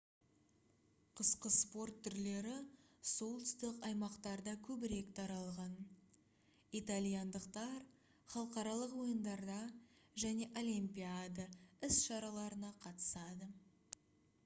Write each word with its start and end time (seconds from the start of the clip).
қысқы 1.17 1.49
спорт 1.55 1.97
түрлері 2.05 2.53
солтүстік 3.09 3.83
аймақтарда 3.89 4.55
көбірек 4.67 5.11
таралған 5.19 5.75
итальяндықтар 6.79 7.75
халықаралық 8.35 8.95
ойындарда 9.03 9.59
және 10.25 10.47
олимпиада 10.63 11.45
іс-шараларына 11.89 12.73
қатысады 12.87 13.51